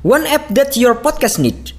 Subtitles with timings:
[0.00, 1.76] One app that your podcast need.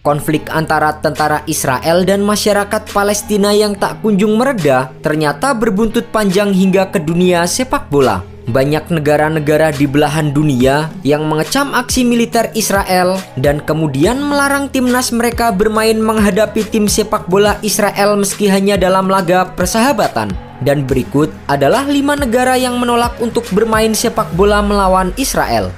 [0.00, 6.88] Konflik antara tentara Israel dan masyarakat Palestina yang tak kunjung mereda ternyata berbuntut panjang hingga
[6.88, 8.31] ke dunia sepak bola.
[8.42, 15.54] Banyak negara-negara di belahan dunia yang mengecam aksi militer Israel dan kemudian melarang timnas mereka
[15.54, 20.34] bermain menghadapi tim sepak bola Israel meski hanya dalam laga persahabatan.
[20.58, 25.70] Dan berikut adalah lima negara yang menolak untuk bermain sepak bola melawan Israel.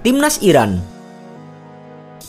[0.00, 0.89] Timnas Iran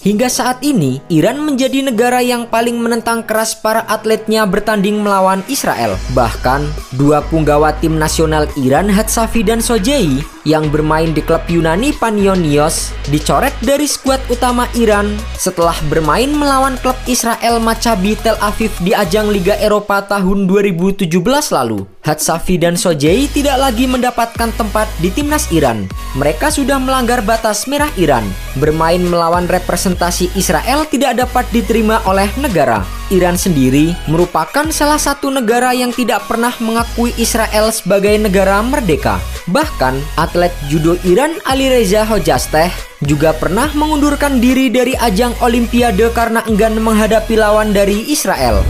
[0.02, 5.94] Hingga saat ini, Iran menjadi negara yang paling menentang keras para atletnya bertanding melawan Israel.
[6.18, 6.66] Bahkan,
[6.98, 13.54] dua punggawa tim nasional Iran Hatsafi dan Sojei yang bermain di klub Yunani Panionios dicoret
[13.62, 19.54] dari skuad utama Iran setelah bermain melawan klub Israel Maccabi Tel Aviv di ajang Liga
[19.62, 21.08] Eropa tahun 2017
[21.54, 21.86] lalu.
[22.02, 25.86] Hatsafi dan Sojei tidak lagi mendapatkan tempat di timnas Iran.
[26.18, 28.26] Mereka sudah melanggar batas merah Iran.
[28.58, 32.82] Bermain melawan representasi Israel tidak dapat diterima oleh negara.
[33.14, 39.22] Iran sendiri merupakan salah satu negara yang tidak pernah mengakui Israel sebagai negara merdeka.
[39.52, 42.72] Bahkan, atlet judo Iran Ali Reza Hojasteh
[43.04, 48.64] juga pernah mengundurkan diri dari ajang Olimpiade karena enggan menghadapi lawan dari Israel.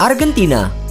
[0.00, 0.82] Argentina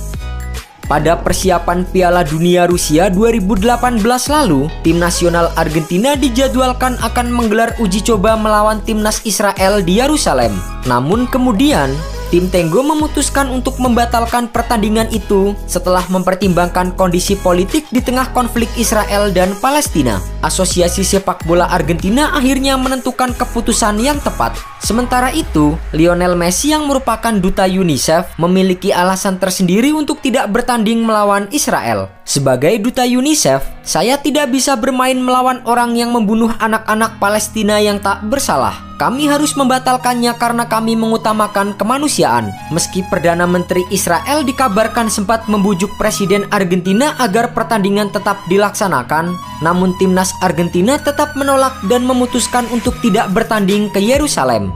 [0.92, 8.36] pada persiapan Piala Dunia Rusia 2018 lalu, tim nasional Argentina dijadwalkan akan menggelar uji coba
[8.36, 10.52] melawan timnas Israel di Yerusalem.
[10.84, 11.96] Namun kemudian,
[12.31, 19.36] Tim Tenggo memutuskan untuk membatalkan pertandingan itu setelah mempertimbangkan kondisi politik di tengah konflik Israel
[19.36, 20.24] dan Palestina.
[20.40, 24.56] Asosiasi sepak bola Argentina akhirnya menentukan keputusan yang tepat.
[24.80, 31.52] Sementara itu, Lionel Messi yang merupakan duta UNICEF memiliki alasan tersendiri untuk tidak bertanding melawan
[31.52, 32.08] Israel.
[32.24, 38.24] Sebagai duta UNICEF, saya tidak bisa bermain melawan orang yang membunuh anak-anak Palestina yang tak
[38.24, 38.92] bersalah.
[39.02, 42.21] Kami harus membatalkannya karena kami mengutamakan kemanusiaan.
[42.70, 49.34] Meski Perdana Menteri Israel dikabarkan sempat membujuk Presiden Argentina agar pertandingan tetap dilaksanakan,
[49.66, 54.70] namun timnas Argentina tetap menolak dan memutuskan untuk tidak bertanding ke Yerusalem.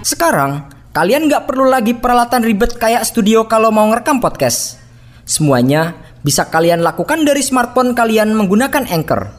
[0.00, 0.64] Sekarang,
[0.98, 4.82] Kalian nggak perlu lagi peralatan ribet kayak studio kalau mau ngerekam podcast.
[5.22, 5.94] Semuanya
[6.26, 9.30] bisa kalian lakukan dari smartphone kalian menggunakan Anchor.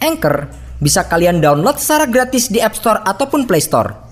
[0.00, 0.48] Anchor
[0.80, 4.11] bisa kalian download secara gratis di App Store ataupun Play Store.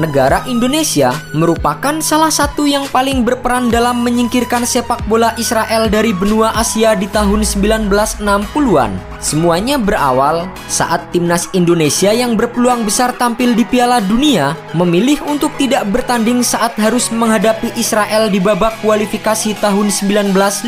[0.00, 6.56] negara Indonesia merupakan salah satu yang paling berperan dalam menyingkirkan sepak bola Israel dari benua
[6.56, 8.92] Asia di tahun 1960-an.
[9.22, 15.86] Semuanya berawal saat timnas Indonesia yang berpeluang besar tampil di Piala Dunia memilih untuk tidak
[15.94, 20.66] bertanding saat harus menghadapi Israel di babak kualifikasi tahun 1958.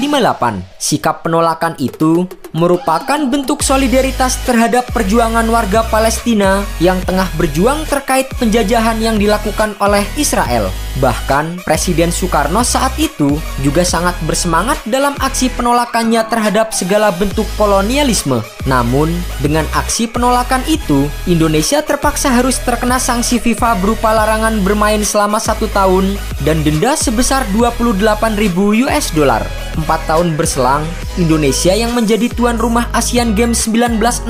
[0.78, 9.02] Sikap penolakan itu merupakan bentuk solidaritas terhadap perjuangan warga Palestina yang tengah berjuang terkait penjajahan
[9.02, 10.70] yang dilakukan oleh Israel.
[11.02, 13.34] Bahkan, Presiden Soekarno saat itu
[13.66, 18.38] juga sangat bersemangat dalam aksi penolakannya terhadap segala bentuk kolonialisme.
[18.70, 19.10] Namun,
[19.42, 25.66] dengan aksi penolakan itu, Indonesia terpaksa harus terkena sanksi FIFA berupa larangan bermain selama satu
[25.74, 26.14] tahun
[26.46, 29.42] dan denda sebesar 28.000 US dollar.
[29.74, 30.86] Empat tahun berselang,
[31.18, 34.28] Indonesia yang menjadi tuan rumah Asian Games 1962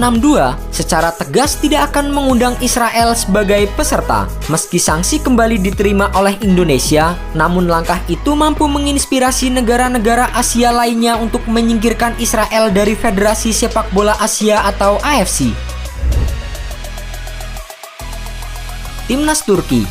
[0.71, 4.31] secara tegas tidak akan mengundang Israel sebagai peserta.
[4.47, 11.43] Meski sanksi kembali diterima oleh Indonesia, namun langkah itu mampu menginspirasi negara-negara Asia lainnya untuk
[11.51, 15.51] menyingkirkan Israel dari Federasi Sepak Bola Asia atau AFC.
[19.05, 19.85] timnas Turki.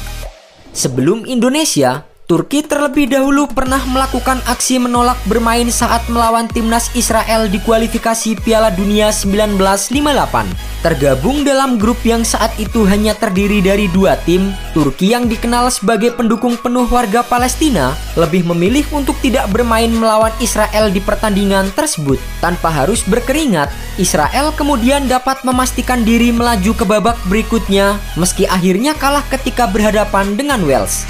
[0.74, 7.60] Sebelum Indonesia, Turki terlebih dahulu pernah melakukan aksi menolak bermain saat melawan timnas Israel di
[7.60, 10.88] kualifikasi Piala Dunia 1958.
[10.88, 16.16] Tergabung dalam grup yang saat itu hanya terdiri dari dua tim, Turki yang dikenal sebagai
[16.16, 22.24] pendukung penuh warga Palestina lebih memilih untuk tidak bermain melawan Israel di pertandingan tersebut.
[22.40, 23.68] Tanpa harus berkeringat,
[24.00, 30.64] Israel kemudian dapat memastikan diri melaju ke babak berikutnya meski akhirnya kalah ketika berhadapan dengan
[30.64, 31.04] Wales.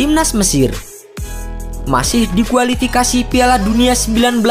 [0.00, 0.72] Timnas Mesir
[1.84, 4.48] masih di kualifikasi Piala Dunia 1958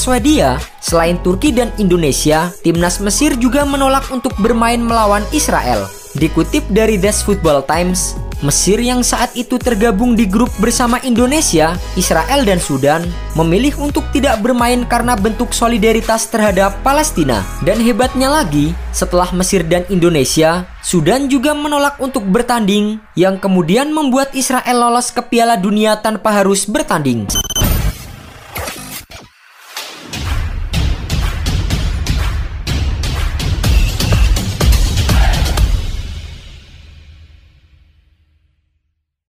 [0.00, 5.84] Swedia, selain Turki dan Indonesia, timnas Mesir juga menolak untuk bermain melawan Israel.
[6.16, 12.42] Dikutip dari Des Football Times, Mesir yang saat itu tergabung di grup bersama Indonesia, Israel
[12.42, 13.06] dan Sudan
[13.38, 17.46] memilih untuk tidak bermain karena bentuk solidaritas terhadap Palestina.
[17.62, 24.34] Dan hebatnya lagi, setelah Mesir dan Indonesia, Sudan juga menolak untuk bertanding yang kemudian membuat
[24.34, 27.30] Israel lolos ke Piala Dunia tanpa harus bertanding.